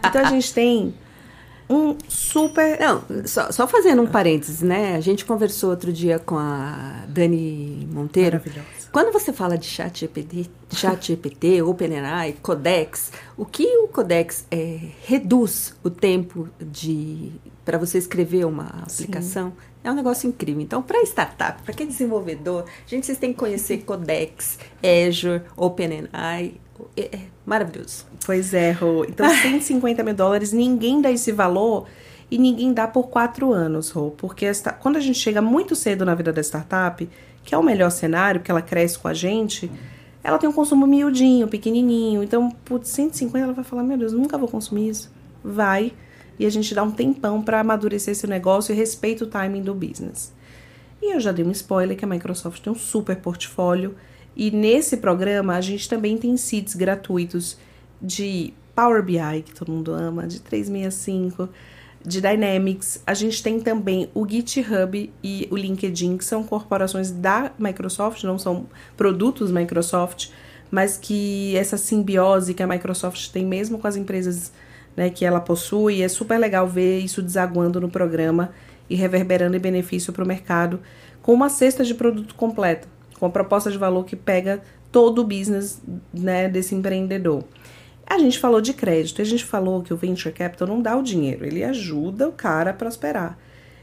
[0.06, 0.94] Então a gente tem
[1.70, 2.80] um super.
[2.80, 4.96] Não, só, só, fazendo um parênteses, né?
[4.96, 8.42] A gente conversou outro dia com a Dani Monteiro.
[8.92, 14.80] Quando você fala de chat GPT, chat GPT OpenAI, Codex, o que o Codex é,
[15.04, 17.32] reduz o tempo de
[17.64, 19.50] para você escrever uma aplicação?
[19.52, 19.70] Sim.
[19.84, 20.62] É um negócio incrível.
[20.62, 26.56] Então, para startup, para quem é desenvolvedor, gente, vocês têm que conhecer Codex, Azure, OpenAI,
[26.96, 28.06] É, é maravilhoso.
[28.26, 29.06] Pois é, Rô.
[29.06, 31.88] Então, 150 mil dólares, ninguém dá esse valor
[32.32, 34.12] e ninguém dá por quatro anos, Rô.
[34.12, 37.08] Porque esta, quando a gente chega muito cedo na vida da startup,
[37.44, 39.72] que é o melhor cenário, porque ela cresce com a gente,
[40.24, 42.24] ela tem um consumo miudinho, pequenininho.
[42.24, 45.12] Então, por 150 ela vai falar, meu Deus, nunca vou consumir isso.
[45.44, 45.94] Vai.
[46.38, 49.74] E a gente dá um tempão para amadurecer esse negócio e respeita o timing do
[49.74, 50.34] business.
[51.02, 53.96] E eu já dei um spoiler que a Microsoft tem um super portfólio.
[54.40, 57.58] E nesse programa a gente também tem seeds gratuitos
[58.02, 61.50] de Power BI, que todo mundo ama, de 365,
[62.06, 63.04] de Dynamics.
[63.06, 68.40] A gente tem também o GitHub e o LinkedIn, que são corporações da Microsoft, não
[68.40, 70.30] são produtos Microsoft,
[70.72, 74.54] mas que essa simbiose que a Microsoft tem mesmo com as empresas
[74.96, 78.52] né, que ela possui, é super legal ver isso desaguando no programa
[78.90, 80.80] e reverberando em benefício para o mercado
[81.22, 82.88] com uma cesta de produto completa,
[83.20, 85.82] com a proposta de valor que pega todo o business
[86.14, 87.44] né, desse empreendedor.
[88.08, 91.04] A gente falou de crédito, a gente falou que o venture capital não dá o
[91.04, 93.38] dinheiro, ele ajuda o cara a prosperar.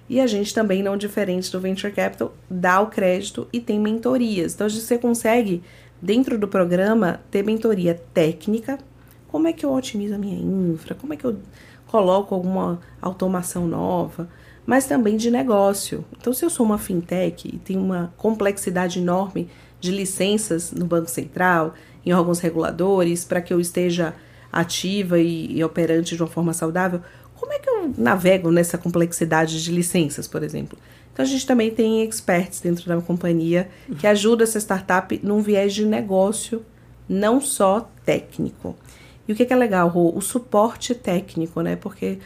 [0.09, 4.55] E a gente também, não diferente do venture capital, dá o crédito e tem mentorias.
[4.55, 5.63] Então você consegue,
[6.01, 8.79] dentro do programa, ter mentoria técnica.
[9.29, 10.39] Como é que eu otimizo a minha
[10.73, 10.95] infra?
[10.95, 11.37] Como é que eu
[11.87, 14.29] coloco alguma automação nova?
[14.67, 16.05] Mas também de negócio.
[16.19, 19.49] Então, se eu sou uma fintech e tenho uma complexidade enorme
[19.81, 21.75] de licenças no Banco Central,
[22.05, 24.15] em órgãos reguladores, para que eu esteja
[24.53, 27.01] ativa e, e, operante de uma forma saudável,
[27.35, 30.79] como é que eu navego nessa complexidade de licenças, por exemplo?
[31.13, 35.75] Então a gente também tem experts dentro da companhia que ajuda essa startup num viés
[35.75, 36.65] de negócio,
[37.09, 38.77] não só técnico.
[39.29, 40.13] E o que, que é legal, Rô?
[40.15, 41.75] O suporte técnico, né?
[41.77, 42.19] Porque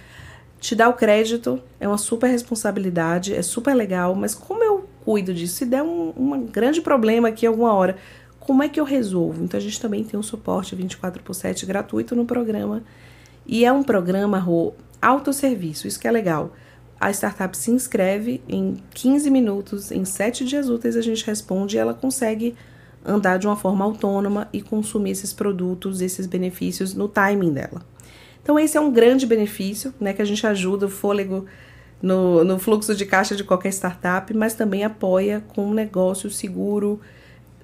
[0.60, 5.32] te dar o crédito é uma super responsabilidade, é super legal, mas como eu cuido
[5.32, 5.54] disso?
[5.54, 7.96] Se der um, um grande problema aqui alguma hora,
[8.38, 9.42] como é que eu resolvo?
[9.42, 12.82] Então a gente também tem um suporte 24 por 7 gratuito no programa.
[13.46, 16.52] E é um programa Rô, autosserviço, isso que é legal.
[17.00, 21.78] A startup se inscreve em 15 minutos, em 7 dias úteis a gente responde e
[21.78, 22.54] ela consegue
[23.02, 27.82] andar de uma forma autônoma e consumir esses produtos, esses benefícios no timing dela.
[28.42, 31.46] Então esse é um grande benefício, né, que a gente ajuda o fôlego
[32.02, 37.00] no, no fluxo de caixa de qualquer startup, mas também apoia com um negócio seguro,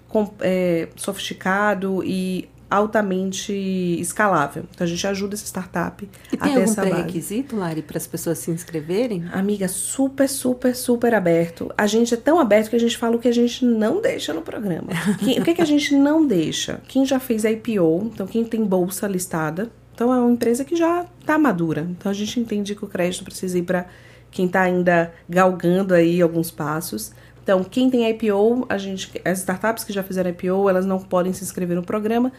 [0.09, 3.53] com, é, sofisticado e altamente
[4.01, 4.65] escalável.
[4.75, 8.51] Então a gente ajuda essa startup e tem algum pré-requisito, Lari, para as pessoas se
[8.51, 9.25] inscreverem?
[9.33, 11.73] Amiga, super, super, super aberto.
[11.79, 14.35] A gente é tão aberto que a gente fala o que a gente não deixa
[14.35, 14.89] no programa.
[15.19, 16.81] Quem, o que, que a gente não deixa?
[16.89, 21.07] Quem já fez IPO, então quem tem bolsa listada, então é uma empresa que já
[21.19, 21.89] está madura.
[21.91, 23.87] Então a gente entende que o crédito precisa ir para
[24.31, 27.13] quem está ainda galgando aí alguns passos.
[27.43, 31.33] Então, quem tem IPO, a gente, as startups que já fizeram IPO, elas não podem
[31.33, 32.31] se inscrever no programa.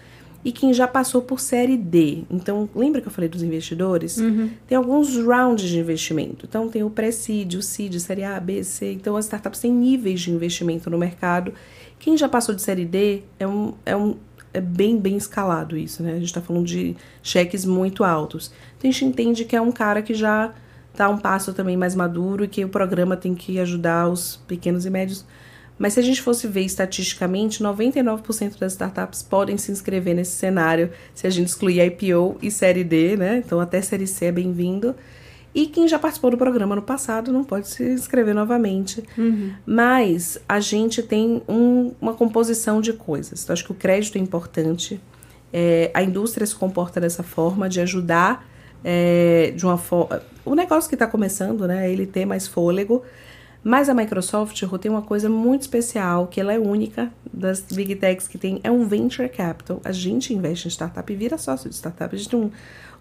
[0.46, 2.24] E quem já passou por série D.
[2.30, 4.18] Então, lembra que eu falei dos investidores?
[4.18, 4.52] Uhum.
[4.68, 6.46] Tem alguns rounds de investimento.
[6.48, 8.92] Então, tem o pré-seed, o seed, série A, B, C.
[8.92, 11.54] Então, as startups têm níveis de investimento no mercado.
[11.98, 14.16] Quem já passou de série D é um, é um,
[14.58, 16.12] é bem, bem escalado isso, né?
[16.12, 18.52] A gente está falando de cheques muito altos.
[18.78, 20.54] Então a gente entende que é um cara que já
[20.92, 24.86] está um passo também mais maduro e que o programa tem que ajudar os pequenos
[24.86, 25.26] e médios.
[25.78, 30.90] Mas se a gente fosse ver estatisticamente, 99% das startups podem se inscrever nesse cenário
[31.14, 33.44] se a gente excluir IPO e série D, né?
[33.46, 34.96] Então até série C é bem-vindo.
[35.54, 39.04] E quem já participou do programa no passado não pode se inscrever novamente.
[39.18, 39.54] Uhum.
[39.66, 43.44] Mas a gente tem um, uma composição de coisas.
[43.44, 45.02] Então, acho que o crédito é importante.
[45.52, 48.48] É, a indústria se comporta dessa forma, de ajudar
[48.84, 50.22] é, de uma forma.
[50.46, 51.92] O negócio que está começando, né?
[51.92, 53.04] Ele ter mais fôlego.
[53.64, 58.28] Mas a Microsoft tem uma coisa muito especial, que ela é única das Big Techs
[58.28, 59.82] que tem, é um Venture Capital.
[59.84, 62.16] A gente investe em startup e vira sócio de startup.
[62.16, 62.52] A gente tem um,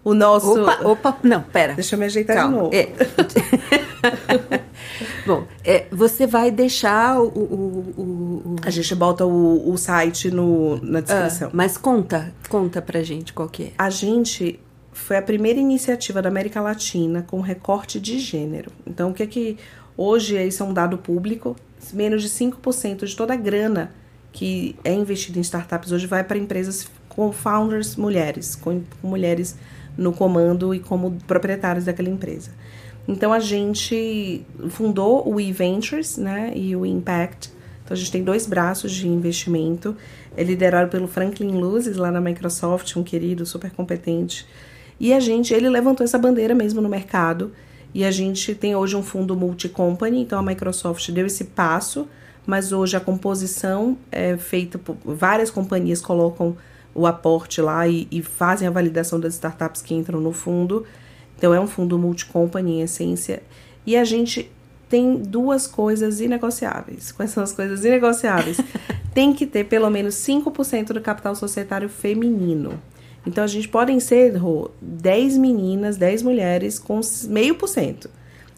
[0.07, 0.61] o nosso.
[0.61, 1.73] Opa, opa, não, pera.
[1.73, 2.53] Deixa eu me ajeitar Calma.
[2.53, 2.73] de novo.
[2.73, 2.87] É.
[5.27, 7.41] Bom, é, você vai deixar o, o,
[7.97, 11.49] o, o, A gente bota o, site no, na descrição.
[11.49, 13.71] Ah, mas conta, conta pra gente qual que é.
[13.77, 14.57] A gente
[14.93, 18.71] foi a primeira iniciativa da América Latina com recorte de gênero.
[18.85, 19.57] Então, o que é que.
[19.97, 21.55] Hoje, isso é um dado público,
[21.91, 23.91] menos de 5% de toda a grana
[24.31, 29.55] que é investida em startups hoje vai para empresas com founders mulheres, com, com mulheres
[29.97, 32.51] no comando e como proprietários daquela empresa.
[33.07, 37.51] Então a gente fundou o eVentures, né, e o Impact.
[37.83, 39.95] Então a gente tem dois braços de investimento,
[40.35, 44.45] é liderado pelo Franklin Luzes lá na Microsoft, um querido super competente.
[44.99, 47.51] E a gente, ele levantou essa bandeira mesmo no mercado.
[47.93, 52.07] E a gente tem hoje um fundo multi-company, então a Microsoft deu esse passo,
[52.45, 56.57] mas hoje a composição é feita por várias companhias colocam
[56.97, 60.83] o aporte lá e, e fazem a validação das startups que entram no fundo.
[61.37, 63.43] Então é um fundo multi-company em essência.
[63.85, 64.51] E a gente
[64.89, 67.11] tem duas coisas inegociáveis.
[67.11, 68.57] Quais são as coisas inegociáveis?
[69.13, 72.81] tem que ter pelo menos 5% do capital societário feminino.
[73.27, 78.09] Então a gente podem ser Rô, 10 meninas, 10 mulheres com meio por cento.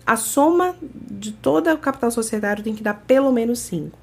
[0.05, 3.97] A soma de todo o capital societário tem que dar pelo menos 5.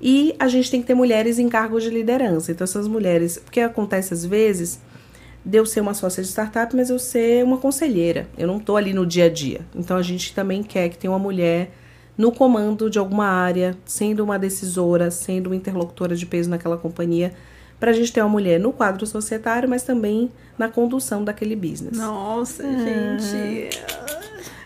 [0.00, 2.52] E a gente tem que ter mulheres em cargos de liderança.
[2.52, 4.80] Então essas mulheres, porque acontece às vezes
[5.44, 8.28] de eu ser uma sócia de startup, mas eu ser uma conselheira.
[8.36, 9.60] Eu não estou ali no dia a dia.
[9.74, 11.70] Então a gente também quer que tenha uma mulher
[12.16, 17.32] no comando de alguma área, sendo uma decisora, sendo uma interlocutora de peso naquela companhia,
[17.78, 21.96] para a gente ter uma mulher no quadro societário, mas também na condução daquele business.
[21.96, 23.80] Nossa, ah, gente.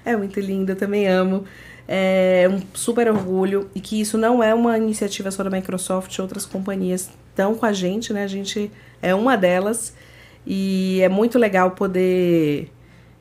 [0.05, 1.45] É muito lindo, eu também amo.
[1.87, 6.47] É um super orgulho e que isso não é uma iniciativa só da Microsoft, outras
[6.47, 8.25] companhias estão com a gente, né?
[8.25, 8.71] A gente
[9.03, 9.95] é uma delas
[10.47, 12.71] e é muito legal poder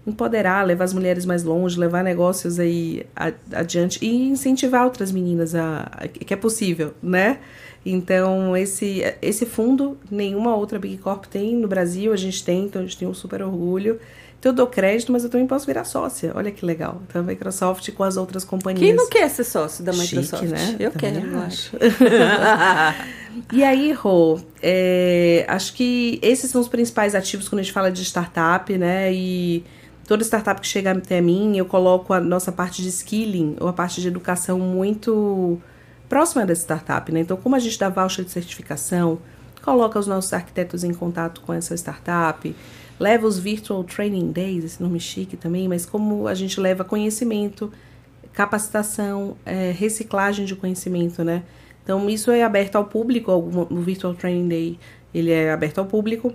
[0.06, 3.06] empoderar, levar as mulheres mais longe, levar negócios aí
[3.52, 7.40] adiante e incentivar outras meninas a, a que é possível, né?
[7.86, 12.82] Então, esse, esse fundo, nenhuma outra Big Corp tem no Brasil, a gente tem, então
[12.82, 14.00] a gente tem um super orgulho.
[14.44, 16.34] Então, eu dou crédito, mas eu também posso virar sócia.
[16.36, 17.02] Olha que legal.
[17.08, 18.82] Então, a Microsoft com as outras companhias.
[18.82, 20.44] Quem não quer ser sócio da Microsoft?
[20.44, 20.76] Chique, né?
[20.78, 21.72] Eu também quero, acho.
[23.54, 27.90] e aí, Rô, é, acho que esses são os principais ativos quando a gente fala
[27.90, 29.14] de startup, né?
[29.14, 29.64] E
[30.06, 33.74] toda startup que chega até mim, eu coloco a nossa parte de skilling, ou a
[33.74, 35.58] parte de educação muito
[36.10, 37.22] próxima dessa startup, né?
[37.22, 39.20] Então, como a gente dá voucher de certificação,
[39.62, 42.54] coloca os nossos arquitetos em contato com essa startup,
[43.00, 47.72] leva os Virtual Training Days, esse nome chique também, mas como a gente leva conhecimento,
[48.32, 51.44] capacitação, é, reciclagem de conhecimento, né?
[51.84, 54.80] Então, isso é aberto ao público, o Virtual Training Day,
[55.14, 56.34] ele é aberto ao público,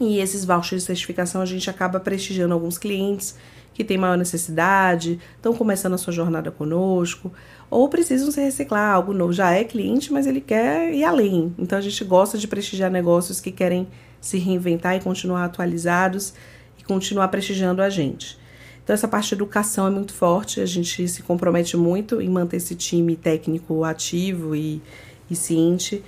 [0.00, 3.34] e esses vouchers de certificação a gente acaba prestigiando alguns clientes
[3.78, 7.32] que têm maior necessidade, estão começando a sua jornada conosco,
[7.70, 9.32] ou precisam se reciclar, algo novo.
[9.32, 11.54] Já é cliente, mas ele quer ir além.
[11.56, 13.86] Então a gente gosta de prestigiar negócios que querem
[14.20, 16.34] se reinventar e continuar atualizados
[16.76, 18.36] e continuar prestigiando a gente.
[18.82, 22.56] Então essa parte de educação é muito forte, a gente se compromete muito em manter
[22.56, 24.82] esse time técnico ativo e,
[25.30, 26.02] e ciente.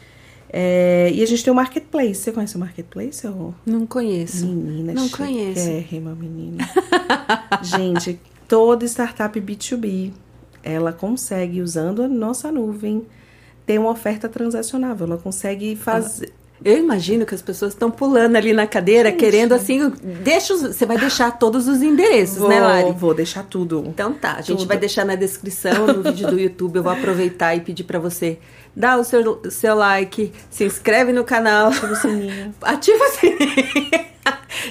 [0.53, 2.17] É, e a gente tem o Marketplace.
[2.17, 3.27] Você conhece o Marketplace?
[3.27, 3.55] Ou...
[3.65, 4.47] Não conheço.
[4.47, 5.71] Menina, Não conheço.
[5.89, 6.69] Rima, menina.
[7.63, 10.11] gente, toda startup B2B,
[10.63, 13.07] ela consegue, usando a nossa nuvem,
[13.65, 15.07] ter uma oferta transacionável.
[15.07, 16.33] Ela consegue fazer...
[16.63, 19.19] Eu imagino que as pessoas estão pulando ali na cadeira, Gente.
[19.19, 19.91] querendo assim.
[20.23, 22.93] Deixa os, você vai deixar todos os endereços, vou, né, Lari?
[22.93, 23.83] Vou deixar tudo.
[23.87, 24.69] Então tá, a gente tudo.
[24.69, 26.77] vai deixar na descrição no vídeo do YouTube.
[26.77, 28.39] Eu vou aproveitar e pedir para você
[28.75, 31.69] dar o seu, seu like, se inscreve no canal.
[31.69, 32.55] Ativa o sininho.
[32.63, 34.11] Ativa o sininho.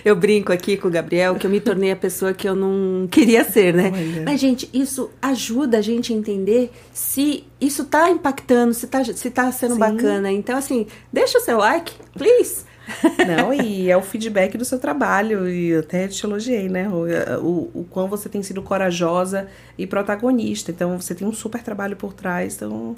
[0.03, 3.07] Eu brinco aqui com o Gabriel que eu me tornei a pessoa que eu não
[3.07, 3.91] queria ser, né?
[3.93, 4.23] Olha.
[4.25, 9.29] Mas, gente, isso ajuda a gente a entender se isso tá impactando, se tá, se
[9.29, 9.79] tá sendo Sim.
[9.79, 10.31] bacana.
[10.31, 12.63] Então, assim, deixa o seu like, please.
[13.27, 16.89] Não, e é o feedback do seu trabalho, e até te elogiei, né?
[16.89, 17.05] O,
[17.39, 20.71] o, o quão você tem sido corajosa e protagonista.
[20.71, 22.95] Então, você tem um super trabalho por trás, então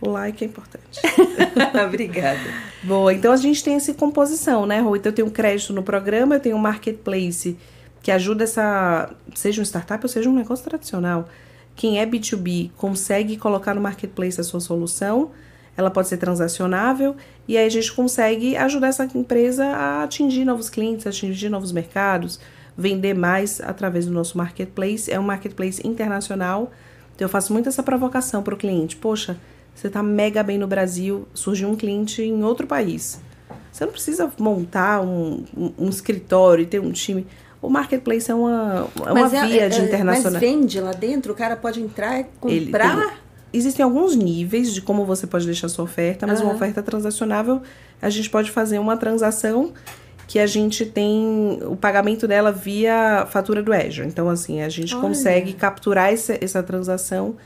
[0.00, 1.00] o like é importante.
[1.86, 2.40] Obrigada.
[2.82, 4.96] Bom, então a gente tem essa composição, né, Rô?
[4.96, 7.58] Então eu tenho crédito no programa, eu tenho um marketplace
[8.02, 11.28] que ajuda essa, seja um startup ou seja um negócio tradicional.
[11.76, 15.30] Quem é B2B consegue colocar no marketplace a sua solução,
[15.76, 20.68] ela pode ser transacionável e aí a gente consegue ajudar essa empresa a atingir novos
[20.68, 22.40] clientes, atingir novos mercados,
[22.76, 25.10] vender mais através do nosso marketplace.
[25.10, 26.70] É um marketplace internacional,
[27.14, 28.96] então eu faço muito essa provocação para o cliente.
[28.96, 29.36] Poxa,
[29.80, 33.18] você está mega bem no Brasil, surgiu um cliente em outro país.
[33.72, 37.26] Você não precisa montar um, um, um escritório e ter um time.
[37.62, 40.32] O marketplace é uma, é uma é, via é, de internacional.
[40.32, 42.94] Mas vende lá dentro, o cara pode entrar e comprar.
[42.94, 43.12] Ele, ele,
[43.54, 46.48] existem alguns níveis de como você pode deixar sua oferta, mas uhum.
[46.48, 47.62] uma oferta transacionável,
[48.02, 49.72] a gente pode fazer uma transação
[50.28, 54.06] que a gente tem o pagamento dela via fatura do Azure.
[54.06, 55.02] Então, assim, a gente Olha.
[55.02, 57.36] consegue capturar essa, essa transação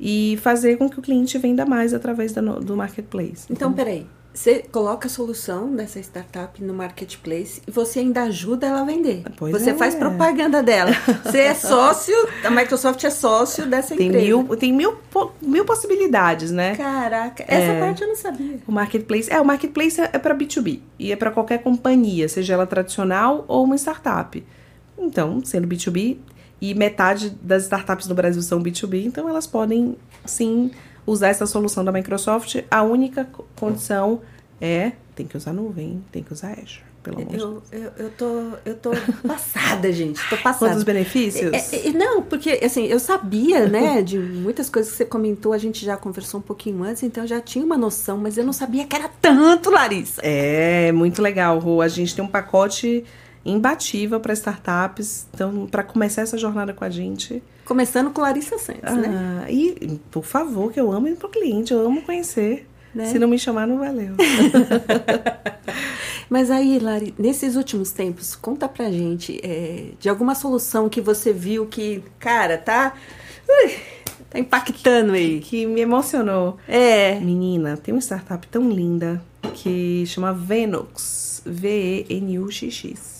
[0.00, 3.44] e fazer com que o cliente venda mais através do, do marketplace.
[3.50, 4.06] Então, então, peraí.
[4.38, 9.24] Você coloca a solução dessa startup no marketplace e você ainda ajuda ela a vender.
[9.36, 9.74] Pois você é.
[9.74, 10.92] faz propaganda dela.
[11.24, 14.24] Você é sócio, a Microsoft é sócio dessa tem empresa.
[14.24, 14.96] Mil, tem mil,
[15.42, 16.76] mil possibilidades, né?
[16.76, 18.60] Caraca, essa é, parte eu não sabia.
[18.68, 22.66] O marketplace, é, o marketplace é para B2B e é para qualquer companhia, seja ela
[22.66, 24.44] tradicional ou uma startup.
[24.96, 26.16] Então, sendo B2B,
[26.60, 30.70] e metade das startups no Brasil são B2B, então elas podem sim
[31.06, 32.56] usar essa solução da Microsoft.
[32.70, 34.20] A única condição
[34.60, 36.88] é tem que usar nuvem, tem que usar Azure.
[37.02, 37.62] Pelo amor eu, de Deus.
[37.72, 38.90] Eu, eu, tô, eu tô
[39.26, 40.20] passada, gente.
[40.28, 40.72] Tô passada.
[40.72, 41.52] Quantos benefícios?
[41.52, 45.58] É, é, não, porque assim, eu sabia, né, de muitas coisas que você comentou, a
[45.58, 48.52] gente já conversou um pouquinho antes, então eu já tinha uma noção, mas eu não
[48.52, 50.20] sabia que era tanto, Larissa.
[50.22, 51.80] É, muito legal, Rô.
[51.80, 53.04] A gente tem um pacote
[53.50, 55.26] imbatível para startups.
[55.32, 57.42] Então, para começar essa jornada com a gente.
[57.64, 59.46] Começando com Larissa Santos, ah, né?
[59.50, 62.66] E, por favor, que eu amo ir pro cliente, eu amo conhecer.
[62.94, 63.06] Né?
[63.06, 64.14] Se não me chamar, não valeu.
[66.28, 71.32] Mas aí, Lari, nesses últimos tempos, conta pra gente é, de alguma solução que você
[71.32, 72.94] viu que, cara, tá.
[73.48, 73.74] Ui,
[74.28, 75.40] tá impactando aí.
[75.40, 76.56] Que me emocionou.
[76.66, 77.18] É.
[77.20, 79.22] Menina, tem uma startup tão linda
[79.54, 81.42] que chama Venux.
[81.46, 83.17] V-E-N-U-X-X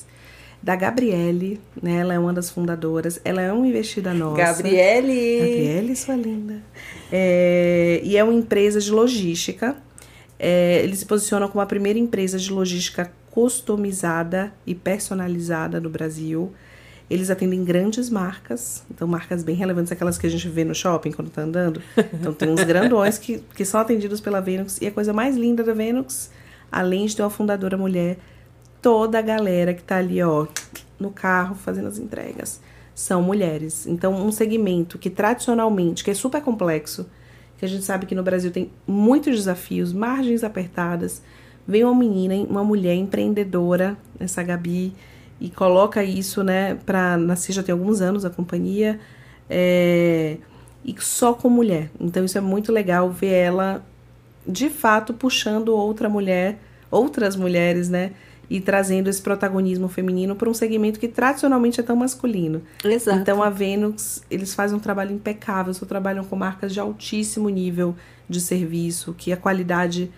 [0.62, 1.98] da Gabriele, né?
[1.98, 3.20] Ela é uma das fundadoras.
[3.24, 4.36] Ela é uma investida nossa.
[4.36, 5.38] Gabriele!
[5.38, 6.62] Gabriele, sua linda.
[7.10, 9.76] É, e é uma empresa de logística.
[10.38, 16.52] É, eles se posicionam como a primeira empresa de logística customizada e personalizada no Brasil.
[17.08, 21.10] Eles atendem grandes marcas, então marcas bem relevantes, aquelas que a gente vê no shopping
[21.10, 21.80] quando tá andando.
[22.12, 24.78] Então tem uns grandões que, que são atendidos pela Venux.
[24.82, 26.30] E a coisa mais linda da Venux,
[26.70, 28.18] além de ter uma fundadora mulher,
[28.80, 30.46] toda a galera que tá ali, ó,
[30.98, 32.60] no carro fazendo as entregas
[32.98, 33.86] são mulheres.
[33.86, 37.08] Então, um segmento que tradicionalmente, que é super complexo,
[37.56, 41.22] que a gente sabe que no Brasil tem muitos desafios, margens apertadas,
[41.66, 44.92] vem uma menina, uma mulher empreendedora, essa Gabi,
[45.40, 48.98] e coloca isso, né, pra nascer já tem alguns anos a companhia,
[49.48, 50.38] é,
[50.84, 51.90] e só com mulher.
[52.00, 53.86] Então, isso é muito legal ver ela,
[54.44, 56.58] de fato, puxando outra mulher,
[56.90, 58.10] outras mulheres, né,
[58.50, 62.62] e trazendo esse protagonismo feminino para um segmento que tradicionalmente é tão masculino.
[62.82, 63.18] Exato.
[63.18, 67.94] Então a Venus, eles fazem um trabalho impecável, só trabalham com marcas de altíssimo nível
[68.28, 70.10] de serviço, que a qualidade,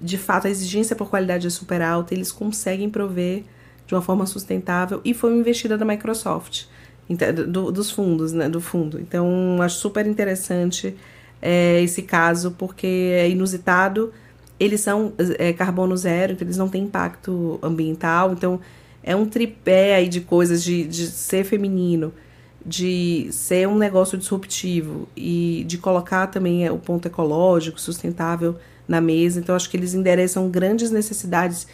[0.00, 3.44] de fato, a exigência por qualidade é super alta, eles conseguem prover
[3.86, 6.64] de uma forma sustentável e foi uma investida da Microsoft,
[7.48, 9.00] do, dos fundos, né, do fundo.
[9.00, 10.94] Então acho super interessante
[11.40, 14.12] é, esse caso porque é inusitado
[14.58, 18.32] eles são é, carbono zero, então eles não têm impacto ambiental.
[18.32, 18.60] Então,
[19.02, 22.12] é um tripé aí de coisas de, de ser feminino,
[22.64, 29.00] de ser um negócio disruptivo e de colocar também é, o ponto ecológico, sustentável na
[29.00, 29.38] mesa.
[29.38, 31.66] Então, acho que eles endereçam grandes necessidades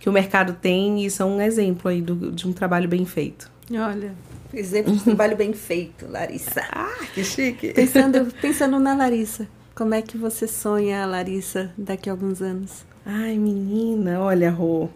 [0.00, 3.50] que o mercado tem e são um exemplo aí do, de um trabalho bem feito.
[3.70, 4.12] Olha,
[4.52, 6.62] exemplo de trabalho bem feito, Larissa.
[6.72, 7.72] Ah, que chique!
[7.72, 9.46] Pensando, pensando na Larissa.
[9.74, 12.84] Como é que você sonha, Larissa, daqui a alguns anos?
[13.06, 14.90] Ai, menina, olha, Rô.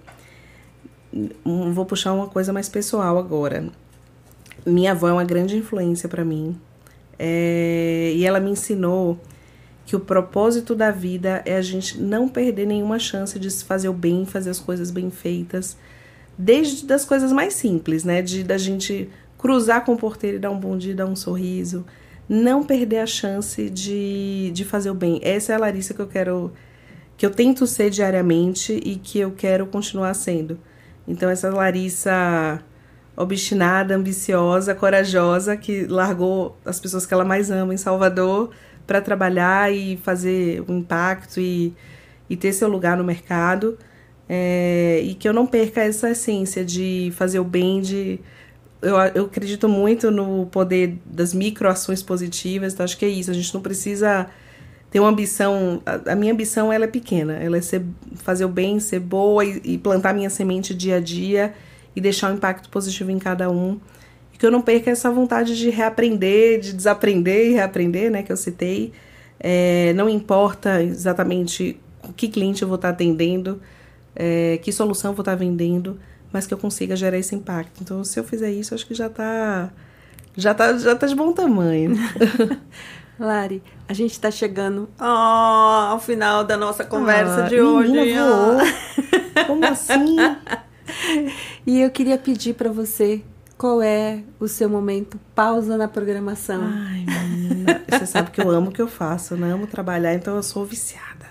[1.72, 3.70] Vou puxar uma coisa mais pessoal agora.
[4.66, 6.60] Minha avó é uma grande influência para mim.
[7.18, 9.18] É, e ela me ensinou
[9.86, 13.88] que o propósito da vida é a gente não perder nenhuma chance de se fazer
[13.88, 15.76] o bem, fazer as coisas bem feitas,
[16.36, 18.20] desde das coisas mais simples, né?
[18.20, 19.08] De da gente
[19.38, 21.86] cruzar com o porteiro e dar um bom dia, dar um sorriso,
[22.28, 25.20] não perder a chance de, de fazer o bem.
[25.22, 26.52] Essa é a Larissa que eu quero,
[27.16, 30.58] que eu tento ser diariamente e que eu quero continuar sendo.
[31.06, 32.60] Então, essa Larissa
[33.16, 38.50] obstinada, ambiciosa, corajosa, que largou as pessoas que ela mais ama em Salvador
[38.86, 41.72] para trabalhar e fazer um impacto e,
[42.28, 43.78] e ter seu lugar no mercado.
[44.28, 48.20] É, e que eu não perca essa essência de fazer o bem, de
[48.82, 53.30] eu, eu acredito muito no poder das microações positivas, então acho que é isso.
[53.30, 54.28] A gente não precisa
[54.90, 55.82] ter uma ambição.
[55.84, 57.82] A, a minha ambição ela é pequena, ela é ser,
[58.16, 61.54] fazer o bem, ser boa e, e, plantar minha semente dia a dia
[61.94, 63.80] e deixar um impacto positivo em cada um.
[64.32, 68.30] E que eu não perca essa vontade de reaprender, de desaprender e reaprender, né, que
[68.30, 68.92] eu citei.
[69.40, 71.80] É, não importa exatamente
[72.16, 73.60] que cliente eu vou estar atendendo,
[74.14, 75.98] é, que solução eu vou estar vendendo
[76.37, 77.81] mas que eu consiga gerar esse impacto.
[77.81, 79.70] Então, se eu fizer isso, acho que já está
[80.37, 81.96] já tá, já tá de bom tamanho.
[83.18, 88.12] Lari, a gente está chegando oh, ao final da nossa conversa ah, de hoje.
[88.12, 88.58] Voou.
[89.48, 90.17] Como assim?
[91.67, 93.23] e eu queria pedir para você
[93.56, 96.60] qual é o seu momento pausa na programação.
[96.63, 99.54] Ai, menina, você sabe que eu amo o que eu faço, né?
[99.54, 101.25] Amo trabalhar, então eu sou viciada.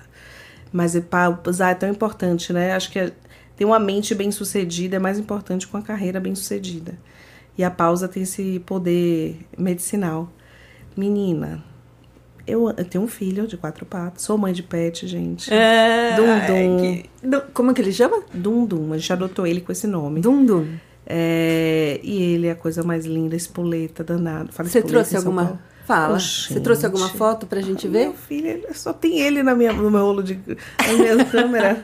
[0.73, 2.73] Mas pausar é tão importante, né?
[2.73, 3.13] Acho que
[3.55, 6.97] ter uma mente bem sucedida é mais importante com a carreira bem sucedida.
[7.57, 10.29] E a pausa tem esse poder medicinal.
[10.95, 11.63] Menina,
[12.45, 15.51] eu, eu tenho um filho de quatro patas, sou mãe de pet, gente.
[15.53, 16.77] É, Dum Dum.
[16.81, 18.21] Que, como é que ele chama?
[18.33, 18.93] Dum Dum.
[18.93, 20.21] A gente adotou ele com esse nome.
[20.21, 20.67] Dum Dum.
[21.05, 24.51] É, e ele é a coisa mais linda, espoleta, danado.
[24.51, 26.19] Fala Você trouxe alguma Fala.
[26.19, 28.05] Você trouxe alguma foto pra gente ver?
[28.05, 30.39] Meu filho, só tem ele na minha, no meu rolo de
[30.88, 31.77] na minha câmera.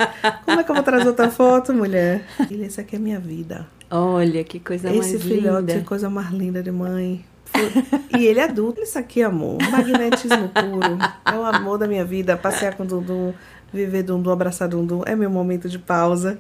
[0.43, 2.25] Como é que eu vou trazer outra foto, mulher?
[2.49, 3.67] Ele, esse aqui é minha vida.
[3.91, 5.85] Olha, que coisa Esse mais filhote é linda.
[5.87, 7.23] coisa mais linda de mãe.
[8.17, 8.81] E ele é adulto.
[8.81, 9.57] Isso aqui, amor.
[9.69, 10.97] Magnetismo puro.
[11.25, 12.35] É o amor da minha vida.
[12.35, 13.33] Passear com o Dundum,
[13.71, 15.03] viver Dundum, abraçar Dundum.
[15.05, 16.39] É meu momento de pausa.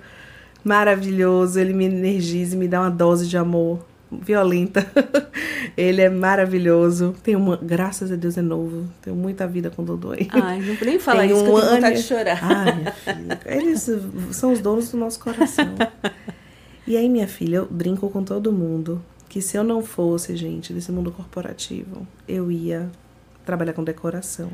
[0.63, 1.59] Maravilhoso.
[1.59, 4.85] Ele me energiza e me dá uma dose de amor violenta.
[5.77, 7.15] Ele é maravilhoso.
[7.23, 8.87] Tenho uma, graças a Deus é novo.
[9.01, 10.27] Tenho muita vida com o aí.
[10.31, 12.39] Ai, não vou nem falar Tem isso, que eu um tenho vontade de chorar.
[12.43, 13.39] Ai, minha filha.
[13.45, 13.89] Eles
[14.31, 15.75] são os donos do nosso coração.
[16.87, 20.73] E aí, minha filha, eu brinco com todo mundo que se eu não fosse, gente,
[20.73, 22.89] desse mundo corporativo, eu ia
[23.45, 24.51] trabalhar com decoração.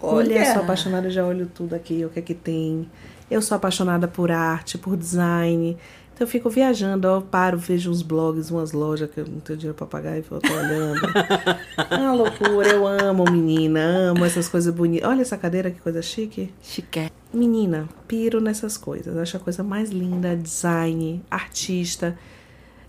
[0.00, 0.52] Mulher, Olha.
[0.54, 2.88] sou apaixonada, já olho tudo aqui, o que é que tem.
[3.30, 5.76] Eu sou apaixonada por arte, por design.
[6.20, 9.58] Eu fico viajando, ó, eu paro, vejo uns blogs, umas lojas que eu não tenho
[9.58, 11.00] dinheiro pra pagar e vou tô olhando.
[11.90, 15.08] é uma loucura, eu amo, menina, amo essas coisas bonitas.
[15.08, 16.52] Olha essa cadeira, que coisa chique.
[16.60, 17.10] Chique.
[17.32, 19.16] Menina, piro nessas coisas.
[19.16, 22.18] Acho a coisa mais linda, design, artista.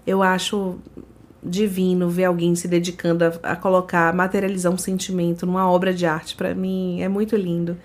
[0.05, 0.77] Eu acho
[1.41, 6.35] divino ver alguém se dedicando a, a colocar, materializar um sentimento numa obra de arte.
[6.35, 7.77] Pra mim é muito lindo.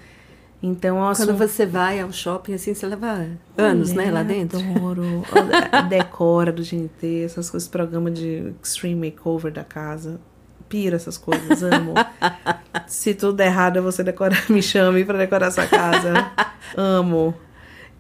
[0.67, 4.59] Então, Quando você vai ao shopping, assim, você leva anos, né, lá dentro.
[4.59, 5.23] Adoro.
[5.89, 10.21] Decora do GNT, essas coisas, programa de extreme makeover da casa.
[10.69, 11.95] Piro essas coisas, amo.
[12.89, 16.33] Se tudo der errado, você decora, me chame pra decorar sua casa.
[16.77, 17.33] amo.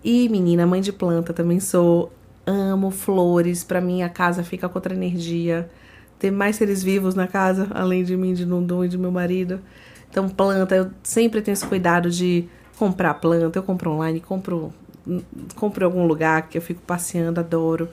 [0.02, 2.12] E, menina, mãe de planta também sou.
[2.44, 3.62] Amo flores.
[3.62, 5.70] Pra mim, a casa fica com outra energia.
[6.18, 9.60] Ter mais seres vivos na casa, além de mim, de Nundum e de meu marido.
[10.10, 12.48] Então, planta, eu sempre tenho esse cuidado de
[12.78, 13.58] comprar planta.
[13.58, 14.72] Eu compro online, compro,
[15.54, 17.88] compro em algum lugar que eu fico passeando, adoro.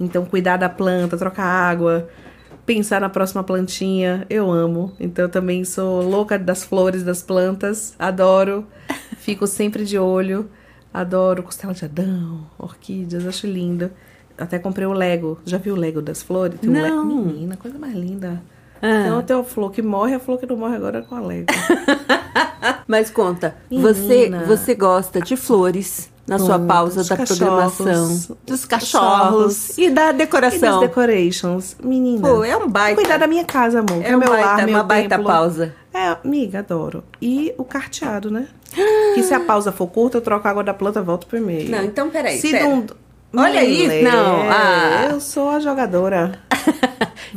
[0.00, 2.08] Então, cuidar da planta, trocar água,
[2.66, 4.92] pensar na próxima plantinha, eu amo.
[5.00, 8.66] Então, eu também sou louca das flores, das plantas, adoro.
[9.18, 10.48] Fico sempre de olho,
[10.92, 13.90] adoro costela de Adão, orquídeas, acho lindo.
[14.38, 15.40] Até comprei o Lego.
[15.46, 16.60] Já viu o Lego das flores?
[16.60, 17.08] Tem um Não.
[17.08, 17.26] Lego.
[17.32, 18.42] Menina, coisa mais linda.
[18.82, 19.00] Ah.
[19.06, 21.20] Então tem a flor que morre, a flor que não morre agora é com a
[21.20, 21.46] Lego.
[22.86, 23.92] Mas conta, Menina.
[23.92, 29.76] você, você gosta de flores na sua Muito, pausa da programação, dos cachorros.
[29.78, 30.80] e da E das decoração.
[30.80, 31.76] decorations.
[31.82, 32.26] Menina.
[32.28, 33.00] Pô, é um baita.
[33.00, 34.02] Cuidar da minha casa, amor.
[34.02, 35.24] que É um meu baita, lar, meu uma baita templo.
[35.26, 35.74] pausa.
[35.94, 37.04] É, amiga, adoro.
[37.22, 38.48] E o carteado, né?
[39.14, 41.70] que se a pausa for curta, eu troco a água da planta, volto pro e-mail.
[41.70, 42.64] Não, então peraí, Se pera.
[42.68, 42.86] não...
[43.38, 45.08] Olha aí, não, ah.
[45.10, 46.38] Eu sou a jogadora.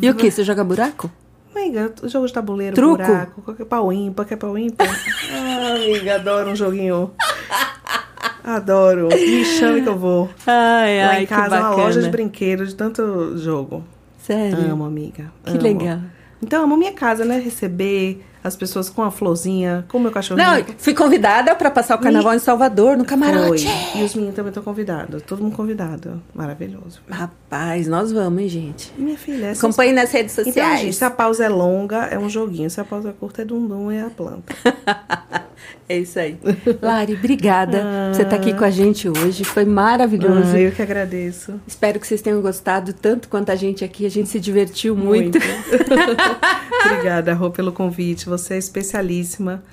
[0.02, 0.32] E o que?
[0.32, 1.12] Você joga buraco?
[1.56, 2.98] Amiga, jogo de tabuleiro, Truco?
[2.98, 4.88] buraco, qualquer pau ímpar, quer pau ímpar.
[5.34, 7.12] ah, amiga, adoro um joguinho.
[8.44, 9.10] Adoro.
[9.10, 10.30] Me chame que eu vou.
[10.48, 13.84] Ai, Lá ai, em casa que é uma loja de brinquedos, de tanto jogo.
[14.18, 14.72] Sério?
[14.72, 15.32] Amo, amiga.
[15.44, 15.62] Que amo.
[15.62, 16.00] legal.
[16.42, 17.38] Então, amo minha casa, né?
[17.38, 20.48] Receber as pessoas com a florzinha, com o meu cachorrinho.
[20.48, 23.68] Não, fui convidada pra passar o carnaval em Salvador, no camarote.
[23.68, 24.02] Foi.
[24.02, 25.22] E os meninos também estão convidados.
[25.24, 26.22] Todo mundo convidado.
[26.34, 27.02] Maravilhoso.
[27.10, 28.94] Rapaz, nós vamos, hein, gente?
[28.98, 30.80] Minha filha, essa Acompanhe nas redes Então, sociais.
[30.82, 32.70] gente, se a pausa é longa, é um joguinho.
[32.70, 34.54] Se a pausa é curta, é dundum, é a planta.
[35.90, 36.38] É isso aí.
[36.80, 39.44] Lari, obrigada por você estar aqui com a gente hoje.
[39.44, 40.56] Foi maravilhoso.
[40.56, 41.60] Ah, eu que agradeço.
[41.66, 44.06] Espero que vocês tenham gostado tanto quanto a gente aqui.
[44.06, 45.40] A gente se divertiu muito.
[46.86, 48.28] Obrigada, Rô, pelo convite.
[48.28, 49.64] Você é especialíssima.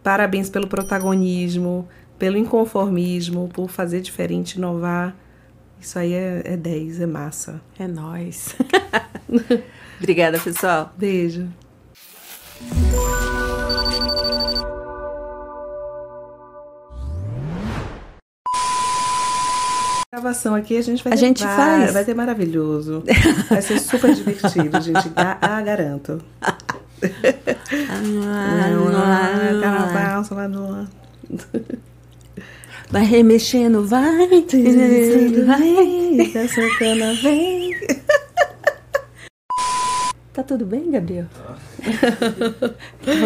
[0.00, 1.88] Parabéns pelo protagonismo,
[2.20, 5.16] pelo inconformismo, por fazer diferente, inovar.
[5.80, 7.60] Isso aí é, é 10, é massa.
[7.76, 8.54] É nóis.
[9.98, 10.94] Obrigada, pessoal.
[10.96, 11.48] Beijo.
[20.14, 21.92] Gravação aqui a gente vai A ter gente vai, faz.
[21.92, 23.02] vai ser maravilhoso.
[23.50, 25.08] Vai ser super divertido, gente.
[25.08, 26.22] Ga- Ah, garanto.
[29.60, 30.86] Carnaval, Salvador.
[32.90, 34.28] Vai remexendo, vai.
[35.46, 36.48] vai.
[36.48, 37.74] Sacana, vem.
[40.32, 41.26] Tá tudo bem, Gabriel?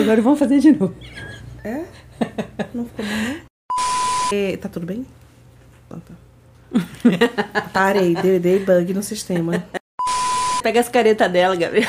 [0.00, 0.94] Agora vamos fazer de novo.
[1.64, 1.84] É?
[2.72, 3.36] Não ficou bom, não?
[4.32, 5.04] É, tá tudo bem?
[5.86, 6.14] Então tá.
[7.72, 9.64] Parei, dei, dei bug no sistema.
[10.62, 11.88] Pega as caretas dela, Gabriel.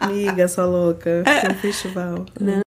[0.00, 1.22] Amiga, sua louca.
[1.24, 2.26] Tem um festival.
[2.40, 2.65] Não.